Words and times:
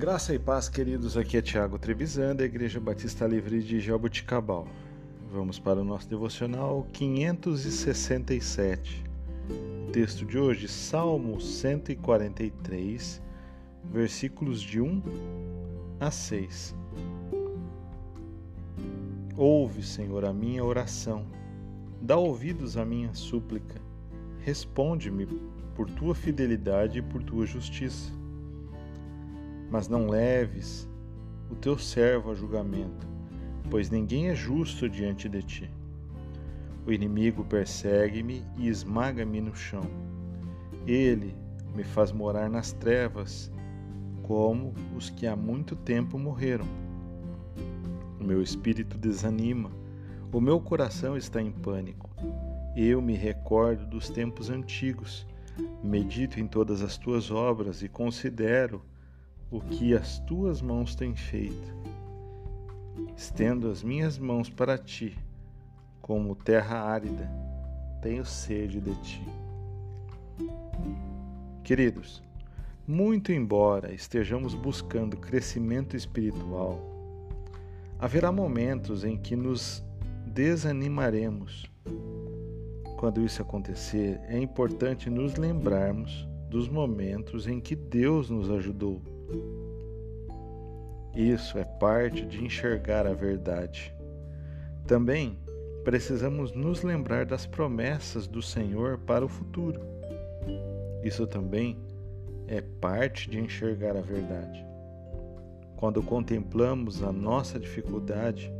Graça 0.00 0.32
e 0.32 0.38
paz, 0.38 0.66
queridos. 0.66 1.14
Aqui 1.14 1.36
é 1.36 1.42
Tiago 1.42 1.78
Trevisan, 1.78 2.34
da 2.34 2.42
Igreja 2.42 2.80
Batista 2.80 3.26
Livre 3.26 3.62
de 3.62 3.78
Jaboticabal. 3.80 4.66
Vamos 5.30 5.58
para 5.58 5.78
o 5.78 5.84
nosso 5.84 6.08
devocional 6.08 6.86
567. 6.90 9.04
O 9.86 9.90
texto 9.92 10.24
de 10.24 10.38
hoje, 10.38 10.66
Salmo 10.68 11.38
143, 11.38 13.20
versículos 13.92 14.62
de 14.62 14.80
1 14.80 15.02
a 16.00 16.10
6. 16.10 16.74
Ouve, 19.36 19.82
Senhor, 19.82 20.24
a 20.24 20.32
minha 20.32 20.64
oração, 20.64 21.26
dá 22.00 22.16
ouvidos 22.16 22.78
à 22.78 22.86
minha 22.86 23.14
súplica, 23.14 23.78
responde-me 24.38 25.26
por 25.74 25.90
tua 25.90 26.14
fidelidade 26.14 27.00
e 27.00 27.02
por 27.02 27.22
tua 27.22 27.44
justiça 27.44 28.18
mas 29.70 29.88
não 29.88 30.08
leves 30.08 30.88
o 31.48 31.54
teu 31.54 31.78
servo 31.78 32.30
a 32.30 32.34
julgamento, 32.34 33.06
pois 33.70 33.88
ninguém 33.88 34.28
é 34.28 34.34
justo 34.34 34.88
diante 34.88 35.28
de 35.28 35.42
ti. 35.42 35.70
O 36.86 36.92
inimigo 36.92 37.44
persegue-me 37.44 38.44
e 38.56 38.68
esmaga-me 38.68 39.40
no 39.40 39.54
chão. 39.54 39.84
Ele 40.86 41.36
me 41.74 41.84
faz 41.84 42.10
morar 42.10 42.48
nas 42.50 42.72
trevas, 42.72 43.52
como 44.22 44.74
os 44.96 45.10
que 45.10 45.26
há 45.26 45.36
muito 45.36 45.76
tempo 45.76 46.18
morreram. 46.18 46.66
O 48.18 48.24
meu 48.24 48.42
espírito 48.42 48.98
desanima, 48.98 49.70
o 50.32 50.40
meu 50.40 50.60
coração 50.60 51.16
está 51.16 51.40
em 51.40 51.50
pânico. 51.50 52.10
Eu 52.76 53.02
me 53.02 53.14
recordo 53.14 53.86
dos 53.86 54.08
tempos 54.08 54.48
antigos, 54.50 55.26
medito 55.82 56.40
em 56.40 56.46
todas 56.46 56.82
as 56.82 56.96
tuas 56.96 57.30
obras 57.30 57.82
e 57.82 57.88
considero 57.88 58.82
o 59.50 59.60
que 59.60 59.94
as 59.94 60.20
tuas 60.20 60.62
mãos 60.62 60.94
têm 60.94 61.14
feito. 61.14 61.74
Estendo 63.16 63.68
as 63.68 63.82
minhas 63.82 64.18
mãos 64.18 64.48
para 64.48 64.78
ti, 64.78 65.18
como 66.00 66.36
terra 66.36 66.80
árida, 66.80 67.28
tenho 68.00 68.24
sede 68.24 68.80
de 68.80 68.94
ti. 69.00 69.26
Queridos, 71.64 72.22
muito 72.86 73.32
embora 73.32 73.92
estejamos 73.92 74.54
buscando 74.54 75.16
crescimento 75.16 75.96
espiritual, 75.96 76.80
haverá 77.98 78.30
momentos 78.30 79.04
em 79.04 79.16
que 79.16 79.34
nos 79.34 79.84
desanimaremos. 80.26 81.70
Quando 82.98 83.24
isso 83.24 83.42
acontecer, 83.42 84.20
é 84.28 84.38
importante 84.38 85.10
nos 85.10 85.36
lembrarmos 85.36 86.28
dos 86.48 86.68
momentos 86.68 87.46
em 87.46 87.60
que 87.60 87.74
Deus 87.74 88.28
nos 88.30 88.50
ajudou 88.50 89.00
isso 91.14 91.58
é 91.58 91.64
parte 91.64 92.24
de 92.24 92.44
enxergar 92.44 93.06
a 93.06 93.12
verdade. 93.12 93.94
Também 94.86 95.38
precisamos 95.84 96.52
nos 96.52 96.82
lembrar 96.82 97.26
das 97.26 97.46
promessas 97.46 98.26
do 98.26 98.40
Senhor 98.40 98.98
para 98.98 99.24
o 99.24 99.28
futuro. 99.28 99.80
Isso 101.02 101.26
também 101.26 101.78
é 102.46 102.60
parte 102.60 103.28
de 103.28 103.38
enxergar 103.38 103.96
a 103.96 104.00
verdade. 104.00 104.64
Quando 105.76 106.02
contemplamos 106.02 107.02
a 107.02 107.12
nossa 107.12 107.58
dificuldade, 107.58 108.52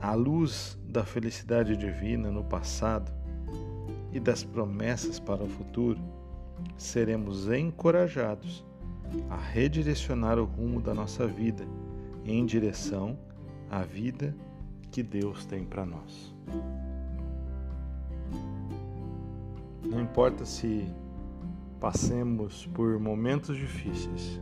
à 0.00 0.14
luz 0.14 0.78
da 0.88 1.04
felicidade 1.04 1.76
divina 1.76 2.30
no 2.30 2.44
passado 2.44 3.12
e 4.12 4.18
das 4.18 4.42
promessas 4.42 5.20
para 5.20 5.42
o 5.42 5.48
futuro, 5.48 6.00
seremos 6.76 7.48
encorajados 7.48 8.64
a 9.30 9.36
redirecionar 9.36 10.38
o 10.38 10.44
rumo 10.44 10.80
da 10.80 10.94
nossa 10.94 11.26
vida 11.26 11.66
em 12.24 12.44
direção 12.44 13.18
à 13.70 13.82
vida 13.82 14.34
que 14.90 15.02
Deus 15.02 15.44
tem 15.46 15.64
para 15.64 15.84
nós. 15.84 16.34
Não 19.84 20.00
importa 20.00 20.44
se 20.44 20.86
passemos 21.80 22.66
por 22.66 22.98
momentos 22.98 23.56
difíceis, 23.56 24.40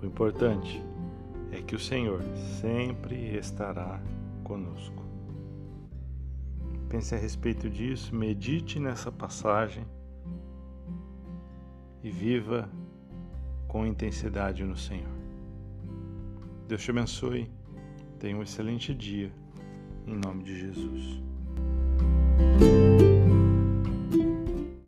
o 0.00 0.06
importante 0.06 0.84
é 1.50 1.60
que 1.60 1.74
o 1.74 1.80
Senhor 1.80 2.22
sempre 2.60 3.36
estará 3.36 4.00
conosco. 4.44 5.02
Pense 6.88 7.14
a 7.14 7.18
respeito 7.18 7.68
disso, 7.68 8.14
medite 8.14 8.78
nessa 8.78 9.10
passagem 9.10 9.84
e 12.02 12.10
viva 12.10 12.70
com 13.76 13.86
intensidade 13.86 14.64
no 14.64 14.74
Senhor. 14.74 15.12
Deus 16.66 16.82
te 16.82 16.90
abençoe. 16.90 17.46
Tenha 18.18 18.34
um 18.34 18.42
excelente 18.42 18.94
dia. 18.94 19.30
Em 20.06 20.16
nome 20.16 20.44
de 20.44 20.58
Jesus. 20.58 21.22